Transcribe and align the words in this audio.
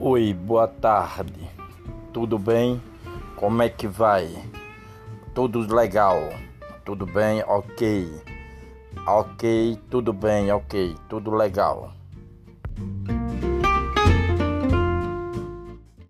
Oi, 0.00 0.34
boa 0.34 0.66
tarde. 0.66 1.48
Tudo 2.12 2.36
bem? 2.36 2.82
Como 3.36 3.62
é 3.62 3.68
que 3.68 3.86
vai? 3.86 4.28
Tudo 5.32 5.72
legal? 5.72 6.18
Tudo 6.84 7.06
bem? 7.06 7.44
Ok. 7.46 8.10
Ok, 9.06 9.78
tudo 9.88 10.12
bem, 10.12 10.50
ok, 10.50 10.96
tudo 11.08 11.30
legal. 11.30 11.92